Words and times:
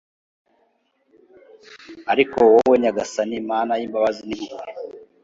Ariko 2.11 2.37
wowe 2.49 2.75
Nyagasani 2.83 3.37
Mana 3.49 3.73
y’imbabazi 3.79 4.21
n’impuhwe 4.25 4.71